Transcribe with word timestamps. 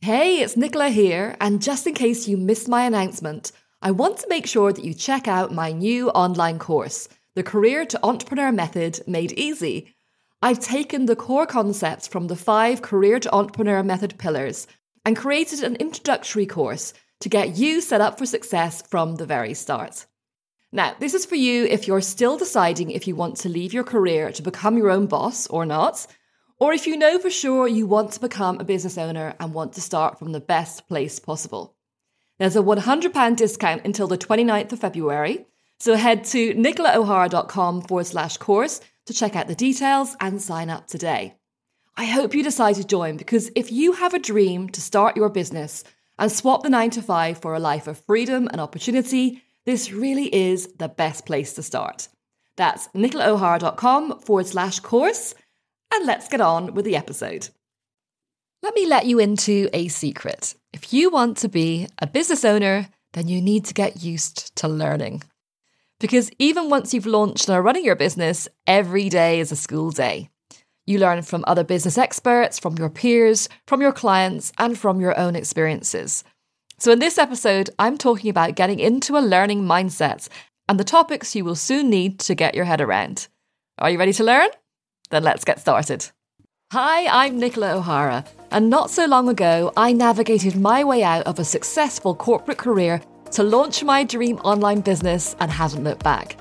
Hey, 0.00 0.38
it's 0.38 0.54
Nichola 0.54 0.90
here, 0.90 1.36
and 1.40 1.60
just 1.60 1.84
in 1.84 1.92
case 1.92 2.28
you 2.28 2.36
missed 2.36 2.68
my 2.68 2.84
announcement, 2.84 3.50
I 3.82 3.90
want 3.90 4.18
to 4.18 4.28
make 4.28 4.46
sure 4.46 4.72
that 4.72 4.84
you 4.84 4.94
check 4.94 5.26
out 5.26 5.52
my 5.52 5.72
new 5.72 6.08
online 6.10 6.60
course, 6.60 7.08
The 7.34 7.42
Career 7.42 7.84
to 7.86 8.06
Entrepreneur 8.06 8.52
Method 8.52 9.00
Made 9.08 9.32
Easy. 9.32 9.92
I've 10.40 10.60
taken 10.60 11.06
the 11.06 11.16
core 11.16 11.46
concepts 11.46 12.06
from 12.06 12.28
the 12.28 12.36
five 12.36 12.80
Career 12.80 13.18
to 13.18 13.34
Entrepreneur 13.34 13.82
Method 13.82 14.16
pillars 14.18 14.68
and 15.04 15.16
created 15.16 15.64
an 15.64 15.74
introductory 15.76 16.46
course 16.46 16.94
to 17.18 17.28
get 17.28 17.58
you 17.58 17.80
set 17.80 18.00
up 18.00 18.18
for 18.18 18.24
success 18.24 18.82
from 18.82 19.16
the 19.16 19.26
very 19.26 19.52
start. 19.52 20.06
Now, 20.70 20.94
this 21.00 21.12
is 21.12 21.26
for 21.26 21.34
you 21.34 21.64
if 21.64 21.88
you're 21.88 22.02
still 22.02 22.38
deciding 22.38 22.92
if 22.92 23.08
you 23.08 23.16
want 23.16 23.36
to 23.38 23.48
leave 23.48 23.72
your 23.72 23.84
career 23.84 24.30
to 24.30 24.42
become 24.42 24.78
your 24.78 24.90
own 24.90 25.06
boss 25.06 25.48
or 25.48 25.66
not 25.66 26.06
or 26.58 26.72
if 26.72 26.86
you 26.86 26.96
know 26.96 27.18
for 27.18 27.30
sure 27.30 27.68
you 27.68 27.86
want 27.86 28.12
to 28.12 28.20
become 28.20 28.58
a 28.58 28.64
business 28.64 28.98
owner 28.98 29.34
and 29.38 29.54
want 29.54 29.72
to 29.74 29.80
start 29.80 30.18
from 30.18 30.32
the 30.32 30.40
best 30.40 30.88
place 30.88 31.18
possible. 31.18 31.74
There's 32.38 32.56
a 32.56 32.62
£100 32.62 33.36
discount 33.36 33.84
until 33.84 34.06
the 34.06 34.18
29th 34.18 34.72
of 34.72 34.78
February, 34.80 35.46
so 35.80 35.94
head 35.94 36.24
to 36.26 36.54
nicholaohara.com 36.54 37.82
forward 37.82 38.06
slash 38.06 38.36
course 38.36 38.80
to 39.06 39.14
check 39.14 39.34
out 39.34 39.48
the 39.48 39.54
details 39.54 40.16
and 40.20 40.40
sign 40.40 40.70
up 40.70 40.86
today. 40.86 41.34
I 41.96 42.04
hope 42.04 42.34
you 42.34 42.44
decide 42.44 42.76
to 42.76 42.86
join 42.86 43.16
because 43.16 43.50
if 43.56 43.72
you 43.72 43.92
have 43.92 44.14
a 44.14 44.20
dream 44.20 44.68
to 44.70 44.80
start 44.80 45.16
your 45.16 45.28
business 45.28 45.82
and 46.16 46.30
swap 46.30 46.62
the 46.62 46.70
9 46.70 46.90
to 46.90 47.02
5 47.02 47.38
for 47.38 47.54
a 47.54 47.60
life 47.60 47.88
of 47.88 47.98
freedom 48.06 48.48
and 48.52 48.60
opportunity, 48.60 49.42
this 49.66 49.92
really 49.92 50.32
is 50.32 50.68
the 50.78 50.88
best 50.88 51.26
place 51.26 51.54
to 51.54 51.62
start. 51.62 52.08
That's 52.56 52.88
nicholaohara.com 52.88 54.20
forward 54.20 54.46
slash 54.46 54.78
course 54.80 55.34
and 55.92 56.06
let's 56.06 56.28
get 56.28 56.40
on 56.40 56.74
with 56.74 56.84
the 56.84 56.96
episode. 56.96 57.48
Let 58.62 58.74
me 58.74 58.86
let 58.86 59.06
you 59.06 59.18
into 59.18 59.68
a 59.72 59.88
secret. 59.88 60.54
If 60.72 60.92
you 60.92 61.10
want 61.10 61.36
to 61.38 61.48
be 61.48 61.86
a 61.98 62.06
business 62.06 62.44
owner, 62.44 62.88
then 63.12 63.28
you 63.28 63.40
need 63.40 63.64
to 63.66 63.74
get 63.74 64.02
used 64.02 64.54
to 64.56 64.68
learning. 64.68 65.22
Because 66.00 66.30
even 66.38 66.70
once 66.70 66.92
you've 66.92 67.06
launched 67.06 67.48
and 67.48 67.56
are 67.56 67.62
running 67.62 67.84
your 67.84 67.96
business, 67.96 68.48
every 68.66 69.08
day 69.08 69.40
is 69.40 69.50
a 69.50 69.56
school 69.56 69.90
day. 69.90 70.30
You 70.86 70.98
learn 70.98 71.22
from 71.22 71.44
other 71.46 71.64
business 71.64 71.98
experts, 71.98 72.58
from 72.58 72.76
your 72.76 72.88
peers, 72.88 73.48
from 73.66 73.80
your 73.80 73.92
clients, 73.92 74.52
and 74.58 74.78
from 74.78 75.00
your 75.00 75.18
own 75.18 75.36
experiences. 75.36 76.24
So, 76.78 76.92
in 76.92 76.98
this 77.00 77.18
episode, 77.18 77.70
I'm 77.78 77.98
talking 77.98 78.30
about 78.30 78.54
getting 78.54 78.78
into 78.78 79.18
a 79.18 79.20
learning 79.20 79.64
mindset 79.64 80.28
and 80.68 80.78
the 80.78 80.84
topics 80.84 81.34
you 81.34 81.44
will 81.44 81.56
soon 81.56 81.90
need 81.90 82.20
to 82.20 82.34
get 82.34 82.54
your 82.54 82.64
head 82.64 82.80
around. 82.80 83.28
Are 83.78 83.90
you 83.90 83.98
ready 83.98 84.12
to 84.14 84.24
learn? 84.24 84.48
Then 85.10 85.22
let's 85.22 85.44
get 85.44 85.60
started. 85.60 86.10
Hi, 86.72 87.24
I'm 87.24 87.40
Nichola 87.40 87.74
O'Hara, 87.76 88.24
and 88.50 88.68
not 88.68 88.90
so 88.90 89.06
long 89.06 89.30
ago, 89.30 89.72
I 89.74 89.92
navigated 89.92 90.54
my 90.54 90.84
way 90.84 91.02
out 91.02 91.26
of 91.26 91.38
a 91.38 91.44
successful 91.44 92.14
corporate 92.14 92.58
career 92.58 93.00
to 93.30 93.42
launch 93.42 93.82
my 93.82 94.04
dream 94.04 94.36
online 94.38 94.80
business 94.82 95.34
and 95.40 95.50
haven't 95.50 95.84
looked 95.84 96.04
back. 96.04 96.36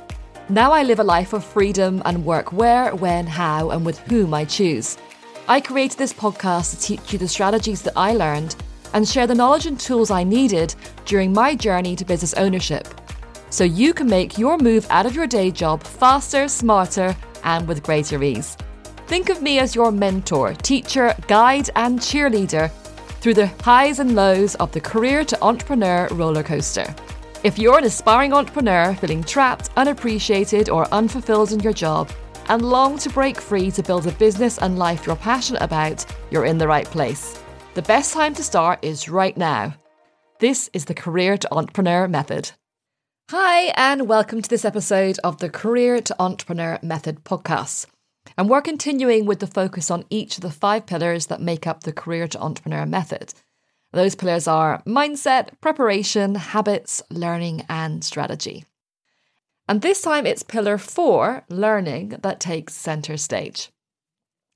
Now 0.49 0.73
I 0.73 0.83
live 0.83 0.99
a 0.99 1.03
life 1.03 1.31
of 1.31 1.45
freedom 1.45 2.01
and 2.03 2.25
work 2.25 2.51
where, 2.51 2.93
when, 2.95 3.25
how, 3.25 3.69
and 3.69 3.85
with 3.85 3.99
whom 3.99 4.33
I 4.33 4.43
choose. 4.43 4.97
I 5.47 5.61
created 5.61 5.97
this 5.97 6.11
podcast 6.11 6.71
to 6.71 6.79
teach 6.81 7.13
you 7.13 7.19
the 7.19 7.27
strategies 7.27 7.81
that 7.83 7.93
I 7.95 8.13
learned 8.13 8.55
and 8.93 9.07
share 9.07 9.27
the 9.27 9.35
knowledge 9.35 9.65
and 9.65 9.79
tools 9.79 10.11
I 10.11 10.23
needed 10.23 10.75
during 11.05 11.31
my 11.31 11.55
journey 11.55 11.95
to 11.95 12.03
business 12.03 12.33
ownership. 12.33 12.85
So 13.49 13.63
you 13.63 13.93
can 13.93 14.07
make 14.07 14.37
your 14.37 14.57
move 14.57 14.85
out 14.89 15.05
of 15.05 15.15
your 15.15 15.27
day 15.27 15.51
job 15.51 15.83
faster, 15.83 16.49
smarter, 16.49 17.15
and 17.43 17.67
with 17.67 17.83
greater 17.83 18.21
ease. 18.23 18.57
Think 19.07 19.29
of 19.29 19.41
me 19.41 19.59
as 19.59 19.75
your 19.75 19.91
mentor, 19.91 20.53
teacher, 20.53 21.15
guide, 21.27 21.69
and 21.75 21.99
cheerleader 21.99 22.69
through 23.21 23.35
the 23.35 23.47
highs 23.61 23.99
and 23.99 24.15
lows 24.15 24.55
of 24.55 24.71
the 24.71 24.81
career 24.81 25.23
to 25.25 25.43
entrepreneur 25.43 26.07
roller 26.11 26.43
coaster. 26.43 26.93
If 27.43 27.57
you're 27.57 27.77
an 27.77 27.85
aspiring 27.85 28.33
entrepreneur 28.33 28.95
feeling 28.95 29.23
trapped, 29.23 29.69
unappreciated, 29.77 30.69
or 30.69 30.91
unfulfilled 30.93 31.51
in 31.51 31.59
your 31.61 31.73
job, 31.73 32.11
and 32.49 32.61
long 32.61 32.97
to 32.99 33.09
break 33.09 33.39
free 33.39 33.71
to 33.71 33.83
build 33.83 34.07
a 34.07 34.11
business 34.13 34.57
and 34.57 34.77
life 34.77 35.05
you're 35.05 35.15
passionate 35.15 35.61
about, 35.61 36.05
you're 36.31 36.45
in 36.45 36.57
the 36.57 36.67
right 36.67 36.85
place. 36.85 37.41
The 37.75 37.81
best 37.83 38.13
time 38.13 38.33
to 38.35 38.43
start 38.43 38.79
is 38.83 39.07
right 39.07 39.37
now. 39.37 39.75
This 40.39 40.69
is 40.73 40.85
the 40.85 40.93
Career 40.93 41.37
to 41.37 41.53
Entrepreneur 41.53 42.07
Method. 42.07 42.51
Hi, 43.31 43.73
and 43.75 44.07
welcome 44.07 44.41
to 44.41 44.49
this 44.49 44.63
episode 44.63 45.19
of 45.21 45.39
the 45.39 45.49
Career 45.49 45.99
to 45.99 46.15
Entrepreneur 46.17 46.79
Method 46.81 47.25
podcast. 47.25 47.85
And 48.37 48.49
we're 48.49 48.61
continuing 48.61 49.25
with 49.25 49.39
the 49.39 49.47
focus 49.47 49.91
on 49.91 50.05
each 50.09 50.37
of 50.37 50.43
the 50.43 50.49
five 50.49 50.85
pillars 50.85 51.25
that 51.25 51.41
make 51.41 51.67
up 51.67 51.83
the 51.83 51.91
Career 51.91 52.29
to 52.29 52.39
Entrepreneur 52.39 52.85
Method. 52.85 53.33
Those 53.91 54.15
pillars 54.15 54.47
are 54.47 54.81
mindset, 54.83 55.49
preparation, 55.59 56.35
habits, 56.35 57.01
learning, 57.11 57.65
and 57.67 58.01
strategy. 58.01 58.63
And 59.67 59.81
this 59.81 60.01
time 60.01 60.25
it's 60.25 60.41
pillar 60.41 60.77
four, 60.77 61.43
learning, 61.49 62.15
that 62.21 62.39
takes 62.39 62.75
centre 62.75 63.17
stage. 63.17 63.71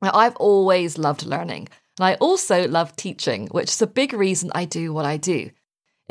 Now, 0.02 0.12
I've 0.14 0.38
always 0.38 0.98
loved 0.98 1.26
learning, 1.26 1.68
and 2.00 2.06
I 2.06 2.14
also 2.22 2.70
love 2.70 2.96
teaching, 2.96 3.48
which 3.48 3.72
is 3.72 3.82
a 3.82 3.86
big 3.86 4.14
reason 4.14 4.50
I 4.56 4.64
do 4.64 4.94
what 4.94 5.06
I 5.06 5.18
do. 5.18 5.50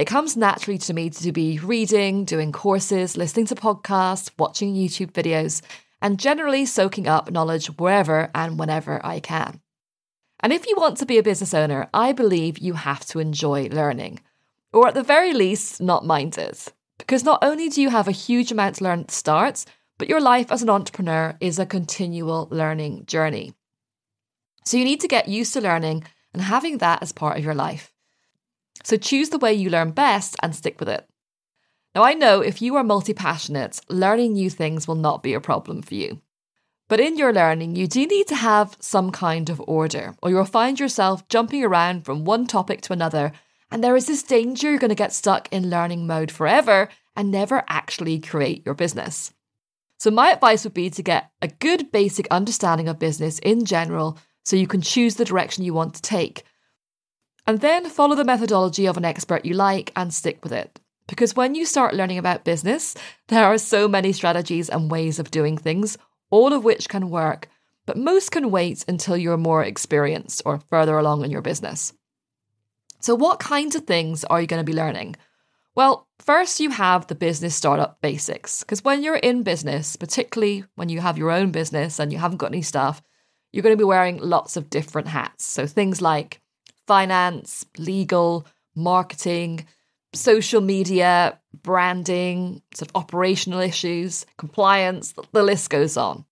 It 0.01 0.07
comes 0.07 0.35
naturally 0.35 0.79
to 0.79 0.95
me 0.95 1.11
to 1.11 1.31
be 1.31 1.59
reading, 1.59 2.25
doing 2.25 2.53
courses, 2.53 3.19
listening 3.19 3.45
to 3.49 3.55
podcasts, 3.55 4.31
watching 4.39 4.75
YouTube 4.75 5.13
videos, 5.13 5.61
and 6.01 6.19
generally 6.19 6.65
soaking 6.65 7.07
up 7.07 7.31
knowledge 7.31 7.67
wherever 7.79 8.31
and 8.35 8.59
whenever 8.59 9.05
I 9.05 9.21
can. 9.21 9.61
And 10.43 10.55
if 10.55 10.67
you 10.67 10.75
want 10.79 10.97
to 10.97 11.05
be 11.05 11.19
a 11.19 11.23
business 11.23 11.53
owner, 11.53 11.91
I 11.93 12.13
believe 12.13 12.57
you 12.57 12.73
have 12.73 13.05
to 13.09 13.19
enjoy 13.19 13.69
learning, 13.69 14.21
or 14.73 14.89
at 14.89 14.95
the 14.95 15.03
very 15.03 15.35
least, 15.35 15.83
not 15.83 16.07
mind 16.07 16.39
it. 16.39 16.73
Because 16.97 17.23
not 17.23 17.45
only 17.45 17.69
do 17.69 17.83
you 17.83 17.91
have 17.91 18.09
a 18.09 18.23
huge 18.27 18.51
amount 18.51 18.77
to 18.77 18.85
learn 18.85 19.01
at 19.01 19.09
the 19.09 19.15
start, 19.15 19.67
but 19.99 20.09
your 20.09 20.23
life 20.23 20.51
as 20.51 20.63
an 20.63 20.71
entrepreneur 20.71 21.37
is 21.43 21.59
a 21.59 21.67
continual 21.67 22.49
learning 22.51 23.05
journey. 23.05 23.53
So 24.65 24.79
you 24.79 24.85
need 24.87 25.03
to 25.03 25.09
get 25.09 25.29
used 25.29 25.53
to 25.53 25.61
learning 25.61 26.05
and 26.33 26.41
having 26.41 26.79
that 26.79 27.03
as 27.03 27.13
part 27.13 27.37
of 27.37 27.45
your 27.45 27.55
life. 27.55 27.93
So 28.85 28.97
choose 28.97 29.31
the 29.31 29.39
way 29.39 29.53
you 29.53 29.71
learn 29.71 29.91
best 29.93 30.37
and 30.43 30.55
stick 30.55 30.81
with 30.81 30.89
it. 30.89 31.07
Now, 31.95 32.05
I 32.05 32.15
know 32.15 32.41
if 32.41 32.63
you 32.63 32.77
are 32.77 32.85
multi 32.85 33.13
passionate, 33.13 33.81
learning 33.89 34.35
new 34.35 34.49
things 34.49 34.87
will 34.87 34.95
not 34.95 35.23
be 35.23 35.35
a 35.35 35.41
problem 35.41 35.83
for 35.83 35.95
you. 35.95 36.21
But 36.89 37.01
in 37.01 37.17
your 37.17 37.33
learning, 37.33 37.77
you 37.77 37.87
do 37.87 38.07
need 38.07 38.27
to 38.29 38.35
have 38.35 38.77
some 38.81 39.11
kind 39.11 39.49
of 39.49 39.63
order, 39.67 40.15
or 40.23 40.31
you'll 40.31 40.45
find 40.45 40.79
yourself 40.79 41.27
jumping 41.29 41.65
around 41.65 42.05
from 42.05 42.25
one 42.25 42.47
topic 42.47 42.81
to 42.83 42.93
another, 42.93 43.33
and 43.71 43.83
there 43.83 43.97
is 43.97 44.07
this 44.07 44.23
danger 44.23 44.71
you're 44.71 44.79
going 44.79 44.89
to 44.89 44.97
get 44.97 45.13
stuck 45.13 45.49
in 45.53 45.71
learning 45.71 46.07
mode 46.07 46.31
forever 46.31 46.89
and 47.15 47.31
never 47.31 47.65
actually 47.69 48.19
create 48.19 48.65
your 48.65 48.75
business. 48.75 49.33
So, 49.99 50.11
my 50.11 50.31
advice 50.33 50.65
would 50.65 50.75
be 50.75 50.91
to 50.91 51.03
get 51.03 51.31
a 51.43 51.49
good 51.49 51.93
basic 51.93 52.27
understanding 52.31 52.89
of 52.89 52.99
business 52.99 53.39
in 53.41 53.65
general 53.65 54.19
so 54.45 54.57
you 54.57 54.67
can 54.67 54.81
choose 54.81 55.17
the 55.17 55.25
direction 55.25 55.65
you 55.65 55.75
want 55.75 55.95
to 55.95 56.03
take 56.03 56.45
and 57.47 57.61
then 57.61 57.89
follow 57.89 58.15
the 58.15 58.25
methodology 58.25 58.87
of 58.87 58.97
an 58.97 59.05
expert 59.05 59.45
you 59.45 59.55
like 59.55 59.93
and 59.97 60.13
stick 60.13 60.43
with 60.43 60.53
it. 60.53 60.81
Because 61.07 61.35
when 61.35 61.55
you 61.55 61.67
start 61.67 61.95
learning 61.95 62.19
about 62.19 62.45
business, 62.45 62.95
there 63.29 63.45
are 63.45 63.59
so 63.59 63.89
many 63.89 64.13
strategies 64.13 64.69
and 64.69 64.91
ways 64.91 65.19
of 65.19 65.31
doing 65.31 65.59
things, 65.59 65.99
all 66.31 66.53
of 66.53 66.63
which 66.63 66.89
can 66.89 67.11
work, 67.11 67.49
but 67.85 67.97
most 67.97 68.31
can 68.31 68.51
wait 68.51 68.85
until 68.87 69.17
you're 69.17 69.37
more 69.37 69.65
experienced 69.65 70.43
or 70.47 70.61
further 70.71 70.97
along 70.97 71.25
in 71.25 71.31
your 71.31 71.43
business. 71.43 71.93
So, 73.01 73.15
what 73.15 73.41
kinds 73.41 73.75
of 73.75 73.85
things 73.85 74.25
are 74.25 74.41
you 74.41 74.47
going 74.47 74.65
to 74.65 74.71
be 74.71 74.77
learning? 74.77 75.17
Well, 75.75 76.07
first, 76.19 76.61
you 76.61 76.71
have 76.71 77.07
the 77.07 77.15
business 77.15 77.55
startup 77.55 78.01
basics. 78.01 78.63
Because 78.63 78.85
when 78.85 79.03
you're 79.03 79.17
in 79.17 79.43
business, 79.43 79.97
particularly 79.97 80.65
when 80.75 80.89
you 80.89 81.01
have 81.01 81.17
your 81.17 81.31
own 81.31 81.51
business 81.51 81.99
and 81.99 82.13
you 82.13 82.19
haven't 82.19 82.39
got 82.39 82.53
any 82.53 82.63
staff, 82.63 83.03
you're 83.53 83.63
going 83.63 83.73
to 83.73 83.79
be 83.79 83.85
wearing 83.85 84.19
lots 84.19 84.57
of 84.57 84.71
different 84.71 85.09
hats. 85.09 85.45
So, 85.45 85.67
things 85.67 86.01
like 86.01 86.41
finance, 86.91 87.65
legal, 87.79 88.45
marketing, 88.75 89.65
social 90.13 90.61
media, 90.61 91.39
branding, 91.63 92.61
sort 92.75 92.91
of 92.91 92.97
operational 92.97 93.61
issues, 93.61 94.27
compliance, 94.39 95.15
the 95.31 95.45
list 95.45 95.71
goes 95.71 95.97
on. 95.97 96.25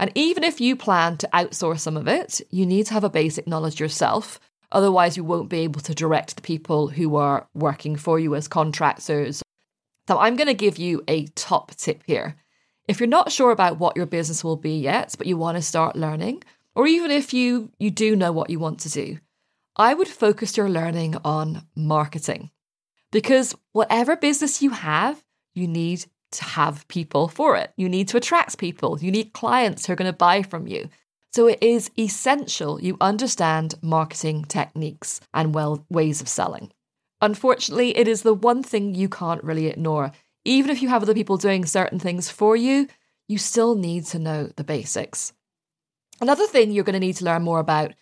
And 0.00 0.10
even 0.16 0.42
if 0.42 0.60
you 0.60 0.74
plan 0.74 1.16
to 1.18 1.28
outsource 1.32 1.78
some 1.78 1.96
of 1.96 2.08
it, 2.08 2.40
you 2.50 2.66
need 2.66 2.86
to 2.86 2.94
have 2.94 3.04
a 3.04 3.08
basic 3.08 3.46
knowledge 3.46 3.78
yourself. 3.78 4.40
Otherwise, 4.72 5.16
you 5.16 5.22
won't 5.22 5.48
be 5.48 5.60
able 5.60 5.80
to 5.82 5.94
direct 5.94 6.34
the 6.34 6.42
people 6.42 6.88
who 6.88 7.14
are 7.14 7.46
working 7.54 7.94
for 7.94 8.18
you 8.18 8.34
as 8.34 8.48
contractors. 8.48 9.44
So, 10.08 10.18
I'm 10.18 10.34
going 10.34 10.48
to 10.48 10.54
give 10.54 10.76
you 10.76 11.04
a 11.06 11.26
top 11.36 11.76
tip 11.76 12.02
here. 12.04 12.34
If 12.88 12.98
you're 12.98 13.06
not 13.06 13.30
sure 13.30 13.52
about 13.52 13.78
what 13.78 13.96
your 13.96 14.06
business 14.06 14.42
will 14.42 14.56
be 14.56 14.76
yet, 14.76 15.14
but 15.16 15.28
you 15.28 15.36
want 15.36 15.56
to 15.56 15.62
start 15.62 15.94
learning, 15.94 16.42
or 16.74 16.88
even 16.88 17.12
if 17.12 17.32
you, 17.32 17.70
you 17.78 17.92
do 17.92 18.16
know 18.16 18.32
what 18.32 18.50
you 18.50 18.58
want 18.58 18.80
to 18.80 18.90
do, 18.90 19.18
I 19.76 19.94
would 19.94 20.08
focus 20.08 20.56
your 20.56 20.68
learning 20.68 21.16
on 21.24 21.66
marketing. 21.74 22.50
Because 23.12 23.54
whatever 23.72 24.16
business 24.16 24.62
you 24.62 24.70
have, 24.70 25.22
you 25.54 25.66
need 25.66 26.06
to 26.32 26.44
have 26.44 26.86
people 26.88 27.28
for 27.28 27.56
it. 27.56 27.72
You 27.76 27.88
need 27.88 28.08
to 28.08 28.16
attract 28.16 28.58
people. 28.58 28.98
You 29.00 29.10
need 29.10 29.32
clients 29.32 29.86
who 29.86 29.92
are 29.92 29.96
going 29.96 30.10
to 30.10 30.16
buy 30.16 30.42
from 30.42 30.66
you. 30.66 30.88
So 31.32 31.46
it 31.46 31.62
is 31.62 31.90
essential 31.98 32.80
you 32.80 32.96
understand 33.00 33.74
marketing 33.82 34.44
techniques 34.44 35.20
and 35.32 35.54
well 35.54 35.84
ways 35.88 36.20
of 36.20 36.28
selling. 36.28 36.72
Unfortunately, 37.20 37.96
it 37.96 38.08
is 38.08 38.22
the 38.22 38.34
one 38.34 38.62
thing 38.62 38.94
you 38.94 39.08
can't 39.08 39.44
really 39.44 39.66
ignore. 39.66 40.12
Even 40.44 40.70
if 40.70 40.82
you 40.82 40.88
have 40.88 41.02
other 41.02 41.14
people 41.14 41.36
doing 41.36 41.64
certain 41.64 41.98
things 41.98 42.30
for 42.30 42.56
you, 42.56 42.88
you 43.28 43.38
still 43.38 43.74
need 43.76 44.06
to 44.06 44.18
know 44.18 44.50
the 44.56 44.64
basics. 44.64 45.32
Another 46.20 46.46
thing 46.46 46.72
you're 46.72 46.84
going 46.84 46.94
to 46.94 47.00
need 47.00 47.16
to 47.16 47.24
learn 47.24 47.42
more 47.42 47.60
about, 47.60 47.92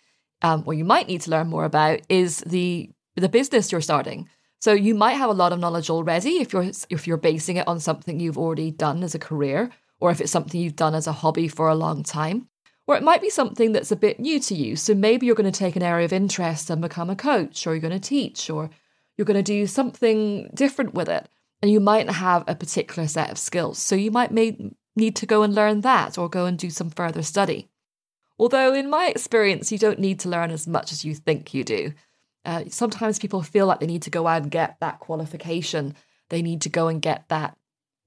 um, 0.41 0.63
or 0.65 0.73
you 0.73 0.85
might 0.85 1.07
need 1.07 1.21
to 1.21 1.31
learn 1.31 1.47
more 1.47 1.65
about, 1.65 2.01
is 2.09 2.39
the 2.39 2.89
the 3.15 3.29
business 3.29 3.71
you're 3.71 3.81
starting. 3.81 4.29
So 4.59 4.73
you 4.73 4.93
might 4.93 5.13
have 5.13 5.29
a 5.29 5.33
lot 5.33 5.53
of 5.53 5.59
knowledge 5.59 5.89
already 5.89 6.37
if 6.37 6.53
you're 6.53 6.71
if 6.89 7.07
you're 7.07 7.17
basing 7.17 7.57
it 7.57 7.67
on 7.67 7.79
something 7.79 8.19
you've 8.19 8.37
already 8.37 8.71
done 8.71 9.03
as 9.03 9.15
a 9.15 9.19
career, 9.19 9.71
or 9.99 10.11
if 10.11 10.21
it's 10.21 10.31
something 10.31 10.59
you've 10.59 10.75
done 10.75 10.95
as 10.95 11.07
a 11.07 11.11
hobby 11.11 11.47
for 11.47 11.69
a 11.69 11.75
long 11.75 12.03
time. 12.03 12.47
Or 12.87 12.95
it 12.95 13.03
might 13.03 13.21
be 13.21 13.29
something 13.29 13.71
that's 13.71 13.91
a 13.91 13.95
bit 13.95 14.19
new 14.19 14.39
to 14.39 14.55
you. 14.55 14.75
So 14.75 14.95
maybe 14.95 15.27
you're 15.27 15.35
going 15.35 15.51
to 15.51 15.59
take 15.59 15.75
an 15.75 15.83
area 15.83 16.05
of 16.05 16.13
interest 16.13 16.71
and 16.71 16.81
become 16.81 17.09
a 17.09 17.15
coach, 17.15 17.67
or 17.67 17.73
you're 17.73 17.81
going 17.81 17.99
to 18.01 18.09
teach, 18.09 18.49
or 18.49 18.71
you're 19.15 19.25
going 19.25 19.37
to 19.37 19.43
do 19.43 19.67
something 19.67 20.49
different 20.55 20.95
with 20.95 21.07
it. 21.07 21.29
And 21.61 21.69
you 21.69 21.79
might 21.79 22.09
have 22.09 22.43
a 22.47 22.55
particular 22.55 23.07
set 23.07 23.29
of 23.29 23.37
skills. 23.37 23.77
So 23.77 23.95
you 23.95 24.11
might 24.11 24.31
may 24.31 24.71
need 24.95 25.15
to 25.17 25.25
go 25.25 25.43
and 25.43 25.53
learn 25.53 25.81
that 25.81 26.17
or 26.17 26.29
go 26.29 26.45
and 26.45 26.57
do 26.57 26.69
some 26.69 26.89
further 26.89 27.21
study. 27.21 27.69
Although, 28.39 28.73
in 28.73 28.89
my 28.89 29.07
experience, 29.07 29.71
you 29.71 29.77
don't 29.77 29.99
need 29.99 30.21
to 30.21 30.29
learn 30.29 30.49
as 30.49 30.65
much 30.65 30.93
as 30.93 31.03
you 31.03 31.13
think 31.13 31.53
you 31.53 31.65
do. 31.65 31.93
Uh, 32.45 32.63
sometimes 32.69 33.19
people 33.19 33.43
feel 33.43 33.67
like 33.67 33.81
they 33.81 33.85
need 33.85 34.03
to 34.03 34.09
go 34.09 34.25
out 34.25 34.43
and 34.43 34.51
get 34.51 34.77
that 34.79 34.99
qualification. 34.99 35.93
They 36.29 36.41
need 36.41 36.61
to 36.61 36.69
go 36.69 36.87
and 36.87 37.01
get 37.01 37.27
that 37.27 37.57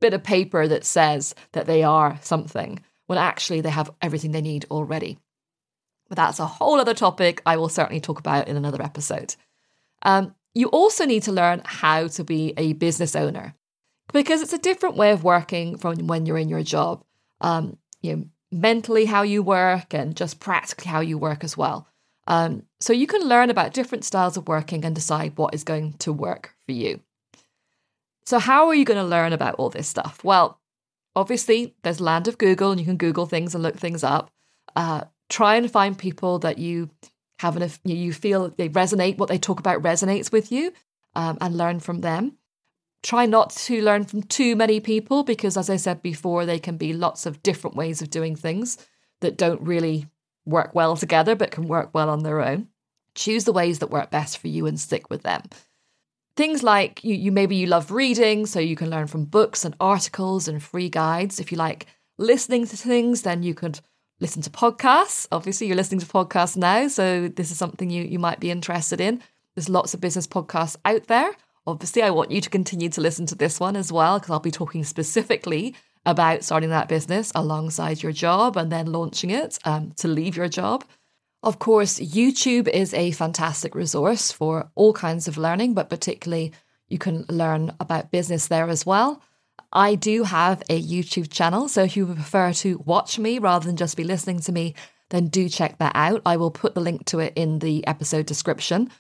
bit 0.01 0.15
of 0.15 0.25
paper 0.25 0.67
that 0.67 0.85
says 0.85 1.35
that 1.53 1.67
they 1.67 1.83
are 1.83 2.19
something, 2.23 2.81
when 3.07 3.19
actually 3.19 3.61
they 3.61 3.71
have 3.71 3.91
everything 4.01 4.33
they 4.33 4.41
need 4.41 4.65
already. 4.71 5.19
But 6.09 6.17
that's 6.17 6.41
a 6.41 6.47
whole 6.47 6.81
other 6.81 6.95
topic 6.95 7.43
I 7.45 7.59
will 7.59 7.69
certainly 7.69 8.01
talk 8.01 8.19
about 8.19 8.49
in 8.49 8.57
another 8.57 8.83
episode. 8.83 9.37
Um, 10.03 10.35
you 10.55 10.69
also 10.69 11.05
need 11.05 11.25
to 11.25 11.33
learn 11.33 11.63
how 11.65 12.09
to 12.09 12.25
be 12.25 12.55
a 12.57 12.73
business 12.73 13.15
owner 13.15 13.55
because 14.13 14.43
it's 14.43 14.53
a 14.53 14.59
different 14.59 14.97
way 14.97 15.13
of 15.13 15.25
working 15.25 15.79
from 15.79 16.07
when 16.07 16.27
you're 16.27 16.39
in 16.39 16.49
your 16.49 16.63
job. 16.63 17.05
Um, 17.41 17.79
you 18.03 18.17
know, 18.17 18.25
mentally 18.53 19.07
how 19.07 19.23
you 19.23 19.43
work 19.43 19.95
and 19.95 20.17
just 20.17 20.39
practically 20.39 20.91
how 20.91 21.01
you 21.01 21.19
work 21.19 21.43
as 21.43 21.57
well. 21.57 21.89
Um, 22.27 22.65
so 22.79 22.93
you 22.93 23.07
can 23.07 23.23
learn 23.23 23.51
about 23.51 23.73
different 23.73 24.05
styles 24.05 24.37
of 24.37 24.47
working 24.47 24.85
and 24.85 24.95
decide 24.95 25.37
what 25.37 25.55
is 25.55 25.65
going 25.65 25.95
to 25.95 26.13
work 26.13 26.55
for 26.67 26.73
you. 26.73 27.01
So 28.25 28.39
how 28.39 28.69
are 28.69 28.75
you 28.75 28.85
going 28.85 29.01
to 29.01 29.05
learn 29.05 29.33
about 29.33 29.57
all 29.57 29.71
this 29.71 29.89
stuff? 29.89 30.23
Well, 30.23 30.61
obviously 31.17 31.75
there's 31.83 32.01
land 32.01 32.29
of 32.29 32.39
Google 32.39 32.71
and 32.71 32.79
you 32.79 32.87
can 32.87 32.97
Google 32.97 33.27
things 33.27 33.55
and 33.55 33.63
look 33.63 33.77
things 33.77 34.05
up. 34.05 34.31
Uh, 34.77 35.05
try 35.29 35.57
and 35.57 35.71
find 35.71 35.99
people 35.99 36.39
that 36.41 36.59
you 36.59 36.91
have 37.41 37.57
an, 37.57 37.69
you 37.85 38.13
feel 38.13 38.51
they 38.51 38.69
resonate, 38.69 39.19
what 39.19 39.29
they 39.29 39.39
talk 39.39 39.59
about 39.59 39.83
resonates 39.83 40.31
with 40.31 40.53
you, 40.53 40.73
um, 41.17 41.39
and 41.41 41.57
learn 41.57 41.81
from 41.81 42.01
them. 42.01 42.39
Try 43.03 43.27
not 43.27 43.51
to 43.51 43.83
learn 43.83 44.05
from 44.05 44.23
too 44.23 44.55
many 44.55 44.79
people 44.79 45.25
because, 45.25 45.57
as 45.57 45.69
I 45.69 45.77
said 45.77 46.03
before, 46.03 46.47
they 46.47 46.59
can 46.59 46.77
be 46.77 46.93
lots 46.93 47.27
of 47.27 47.43
different 47.43 47.77
ways 47.77 48.01
of 48.01 48.11
doing 48.11 48.37
things 48.37 48.79
that 49.21 49.37
don't 49.37 49.61
really 49.61 50.07
work 50.45 50.75
well 50.75 50.97
together 50.97 51.35
but 51.35 51.51
can 51.51 51.67
work 51.67 51.91
well 51.93 52.09
on 52.09 52.23
their 52.23 52.41
own. 52.41 52.69
Choose 53.15 53.45
the 53.45 53.53
ways 53.53 53.81
that 53.81 53.91
work 53.91 54.11
best 54.11 54.39
for 54.39 54.49
you 54.49 54.67
and 54.67 54.79
stick 54.79 55.11
with 55.11 55.23
them. 55.23 55.43
Things 56.37 56.63
like 56.63 57.05
you, 57.05 57.15
you 57.15 57.33
maybe 57.33 57.57
you 57.57 57.67
love 57.67 57.91
reading, 57.91 58.47
so 58.47 58.59
you 58.59 58.77
can 58.77 58.89
learn 58.89 59.07
from 59.07 59.27
books 59.27 59.65
and 59.65 59.77
articles 59.81 60.49
and 60.49 60.63
free 60.63 60.89
guides. 60.89 61.39
If 61.39 61.53
you 61.53 61.59
like 61.59 61.87
listening 62.19 62.67
to 62.69 62.77
things, 62.77 63.23
then 63.23 63.43
you 63.43 63.53
could 63.53 63.81
listen 64.21 64.41
to 64.43 64.51
podcasts. 64.51 65.27
Obviously, 65.31 65.67
you're 65.67 65.77
listening 65.77 66.01
to 66.01 66.07
podcasts 66.07 66.57
now, 66.57 66.89
so 66.89 67.29
this 67.29 67.51
is 67.51 67.59
something 67.59 67.91
you, 67.91 68.05
you 68.05 68.19
might 68.19 68.41
be 68.41 68.51
interested 68.51 69.01
in. 69.01 69.21
There's 69.55 69.69
lots 69.69 69.93
of 69.93 70.01
business 70.01 70.27
podcasts 70.27 70.77
out 70.85 71.09
there. 71.09 71.33
Obviously, 71.67 72.03
I 72.03 72.11
want 72.11 72.31
you 72.31 72.41
to 72.41 72.51
continue 72.51 72.89
to 72.89 73.01
listen 73.01 73.27
to 73.27 73.35
this 73.35 73.61
one 73.61 73.77
as 73.77 73.93
well, 73.93 74.19
because 74.19 74.31
I'll 74.31 74.41
be 74.41 74.51
talking 74.51 74.85
specifically 74.85 75.77
about 76.05 76.43
starting 76.43 76.71
that 76.71 76.89
business 76.89 77.31
alongside 77.35 78.03
your 78.03 78.13
job 78.13 78.57
and 78.57 78.73
then 78.73 78.87
launching 78.87 79.31
it 79.31 79.59
um, 79.65 79.93
to 79.99 80.09
leave 80.09 80.37
your 80.37 80.49
job. 80.49 80.85
Of 81.45 81.59
course, 81.59 82.01
YouTube 82.01 82.69
is 82.69 82.93
a 82.95 83.13
fantastic 83.13 83.75
resource 83.75 84.33
for 84.33 84.71
all 84.75 84.93
kinds 84.93 85.29
of 85.29 85.39
learning, 85.39 85.75
but 85.75 85.91
particularly 85.91 86.53
you 86.89 86.99
can 86.99 87.25
learn 87.29 87.73
about 87.79 88.11
business 88.11 88.49
there 88.49 88.69
as 88.69 88.85
well. 88.85 89.23
I 89.73 89.95
do 89.95 90.25
have 90.25 90.63
a 90.69 90.83
YouTube 90.83 91.31
channel, 91.31 91.69
so 91.69 91.85
if 91.85 91.97
you 91.97 92.07
prefer 92.07 92.53
to 92.55 92.83
watch 92.85 93.19
me 93.19 93.39
rather 93.39 93.67
than 93.67 93.77
just 93.77 93.97
be 93.97 94.05
listening 94.05 94.41
to 94.41 94.53
me, 94.53 94.75
then 95.11 95.29
do 95.29 95.49
check 95.49 95.79
that 95.79 95.93
out. 95.95 96.23
I 96.27 96.37
will 96.37 96.51
put 96.51 96.75
the 96.75 96.81
link 96.81 97.07
to 97.07 97.21
it 97.21 97.33
in 97.37 97.61
the 97.61 97.87
episode 97.87 98.27
description. 98.27 98.91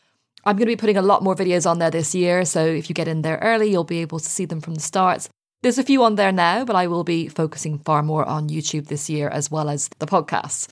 I'm 0.44 0.56
going 0.56 0.66
to 0.66 0.72
be 0.72 0.76
putting 0.76 0.96
a 0.96 1.02
lot 1.02 1.22
more 1.22 1.36
videos 1.36 1.70
on 1.70 1.78
there 1.78 1.90
this 1.90 2.14
year, 2.14 2.44
so 2.44 2.64
if 2.64 2.88
you 2.88 2.94
get 2.94 3.08
in 3.08 3.22
there 3.22 3.38
early, 3.42 3.70
you'll 3.70 3.84
be 3.84 4.00
able 4.00 4.18
to 4.18 4.28
see 4.28 4.44
them 4.44 4.60
from 4.60 4.74
the 4.74 4.80
start. 4.80 5.28
There's 5.62 5.78
a 5.78 5.84
few 5.84 6.02
on 6.02 6.16
there 6.16 6.32
now, 6.32 6.64
but 6.64 6.74
I 6.74 6.88
will 6.88 7.04
be 7.04 7.28
focusing 7.28 7.78
far 7.78 8.02
more 8.02 8.24
on 8.24 8.48
YouTube 8.48 8.88
this 8.88 9.08
year 9.08 9.28
as 9.28 9.50
well 9.50 9.68
as 9.68 9.88
the 10.00 10.06
podcasts. 10.06 10.68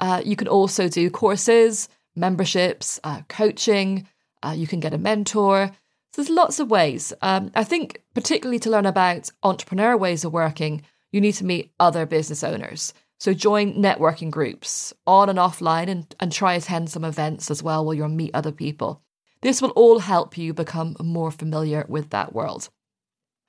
Uh, 0.00 0.20
you 0.24 0.34
can 0.34 0.48
also 0.48 0.88
do 0.88 1.08
courses, 1.10 1.88
memberships, 2.16 2.98
uh, 3.04 3.22
coaching. 3.28 4.08
Uh, 4.42 4.54
you 4.56 4.66
can 4.66 4.80
get 4.80 4.92
a 4.92 4.98
mentor. 4.98 5.70
So 6.12 6.22
there's 6.22 6.30
lots 6.30 6.58
of 6.58 6.70
ways. 6.70 7.12
Um, 7.22 7.52
I 7.54 7.62
think, 7.62 8.02
particularly 8.14 8.58
to 8.60 8.70
learn 8.70 8.86
about 8.86 9.30
entrepreneur 9.44 9.96
ways 9.96 10.24
of 10.24 10.32
working, 10.32 10.82
you 11.12 11.20
need 11.20 11.32
to 11.34 11.44
meet 11.44 11.70
other 11.78 12.06
business 12.06 12.42
owners. 12.42 12.92
So 13.18 13.32
join 13.32 13.74
networking 13.74 14.30
groups 14.30 14.92
on 15.06 15.28
and 15.28 15.38
offline 15.38 15.88
and, 15.88 16.14
and 16.20 16.30
try 16.30 16.54
attend 16.54 16.90
some 16.90 17.04
events 17.04 17.50
as 17.50 17.62
well 17.62 17.84
while 17.84 17.94
you'll 17.94 18.08
meet 18.08 18.34
other 18.34 18.52
people. 18.52 19.02
This 19.42 19.62
will 19.62 19.70
all 19.70 20.00
help 20.00 20.36
you 20.36 20.52
become 20.52 20.96
more 21.00 21.30
familiar 21.30 21.86
with 21.88 22.10
that 22.10 22.32
world. 22.34 22.68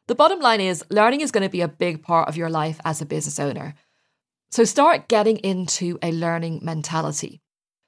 The 0.07 0.15
bottom 0.15 0.39
line 0.39 0.61
is 0.61 0.85
learning 0.89 1.21
is 1.21 1.31
going 1.31 1.43
to 1.43 1.49
be 1.49 1.61
a 1.61 1.67
big 1.67 2.01
part 2.01 2.29
of 2.29 2.37
your 2.37 2.49
life 2.49 2.79
as 2.85 3.01
a 3.01 3.05
business 3.05 3.39
owner. 3.39 3.73
So 4.51 4.63
start 4.63 5.09
getting 5.09 5.37
into 5.37 5.99
a 6.01 6.13
learning 6.13 6.61
mentality. 6.63 7.41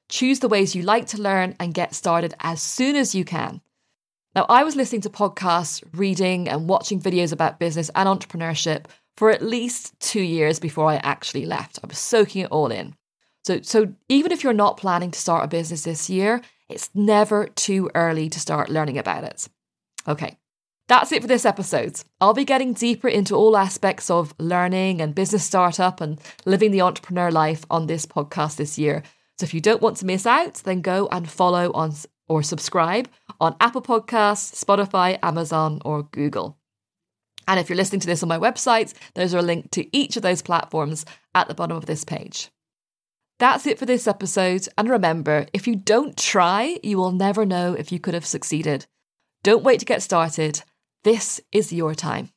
Choose 0.10 0.40
the 0.40 0.50
ways 0.50 0.75
you 0.75 0.82
like 0.82 1.08
to 1.08 1.22
learn 1.22 1.56
and 1.60 1.74
get 1.74 1.96
started 1.96 2.34
as 2.42 2.62
soon 2.62 2.98
as 2.98 3.16
you 3.16 3.24
can. 3.24 3.62
Now, 4.36 4.46
I 4.50 4.64
was 4.64 4.75
listening 4.75 5.02
to 5.02 5.10
podcasts, 5.10 5.84
reading, 5.94 6.50
and 6.50 6.68
watching 6.68 7.02
videos 7.02 7.32
about 7.32 7.60
business 7.60 7.90
and 7.96 8.08
entrepreneurship 8.08 8.86
for 9.19 9.30
at 9.30 9.42
least 9.42 10.00
two 10.00 10.21
years 10.21 10.62
before 10.62 10.86
I 10.86 10.95
actually 11.04 11.45
left. 11.45 11.77
I 11.83 11.88
was 11.88 12.00
soaking 12.00 12.44
it 12.44 12.51
all 12.51 12.71
in. 12.71 12.95
So, 13.44 13.60
so 13.62 13.94
even 14.07 14.31
if 14.31 14.45
you're 14.45 14.54
not 14.54 14.77
planning 14.77 15.12
to 15.12 15.19
start 15.19 15.44
a 15.44 15.50
business 15.50 15.83
this 15.83 16.10
year, 16.10 16.42
it's 16.69 16.89
never 16.94 17.48
too 17.48 17.92
early 17.95 18.30
to 18.30 18.39
start 18.39 18.69
learning 18.69 18.98
about 18.98 19.25
it. 19.25 19.50
Okay, 20.08 20.38
that's 20.88 21.12
it 21.12 21.22
for 21.22 21.27
this 21.27 21.44
episode. 21.44 22.00
I'll 22.22 22.34
be 22.34 22.46
getting 22.46 22.72
deeper 22.72 23.10
into 23.10 23.36
all 23.36 23.58
aspects 23.58 24.10
of 24.10 24.34
learning 24.39 25.01
and 25.01 25.13
business 25.13 25.44
startup 25.44 26.00
and 26.00 26.17
living 26.46 26.72
the 26.72 26.82
entrepreneur 26.82 27.29
life 27.29 27.65
on 27.70 27.88
this 27.88 28.05
podcast 28.05 28.55
this 28.55 28.79
year. 28.79 29.03
So 29.38 29.44
if 29.44 29.53
you 29.53 29.60
don't 29.60 29.82
want 29.82 29.98
to 29.98 30.05
miss 30.05 30.25
out, 30.25 30.62
then 30.63 30.79
go 30.79 31.10
and 31.12 31.29
follow 31.29 31.74
on 31.74 31.91
or 32.29 32.41
subscribe 32.41 33.10
on 33.41 33.58
Apple 33.60 33.82
Podcasts, 33.82 34.63
Spotify, 34.63 35.20
Amazon, 35.22 35.82
or 35.84 36.03
Google. 36.03 36.59
And 37.50 37.60
if 37.60 37.68
you're 37.68 37.75
listening 37.75 38.00
to 38.01 38.08
this 38.08 38.22
on 38.22 38.29
my 38.29 38.38
website, 38.38 38.94
there's 39.15 39.34
a 39.34 39.41
link 39.41 39.72
to 39.72 39.98
each 39.98 40.15
of 40.15 40.22
those 40.22 40.44
platforms 40.44 41.03
at 41.34 41.48
the 41.48 41.56
bottom 41.56 41.75
of 41.75 41.88
this 41.88 42.06
page. 42.06 42.50
That's 43.39 43.65
it 43.65 43.79
for 43.79 43.88
this 43.88 44.08
episode. 44.08 44.68
And 44.77 44.88
remember, 44.88 45.48
if 45.51 45.68
you 45.68 45.75
don't 45.75 46.15
try, 46.15 46.77
you 46.84 46.98
will 46.98 47.12
never 47.12 47.48
know 47.48 47.74
if 47.74 47.91
you 47.91 48.00
could 48.00 48.13
have 48.13 48.25
succeeded. 48.25 48.86
Don't 49.41 49.63
wait 49.63 49.79
to 49.79 49.86
get 49.86 50.03
started. 50.03 50.62
This 51.03 51.41
is 51.51 51.74
your 51.74 51.96
time. 51.96 52.29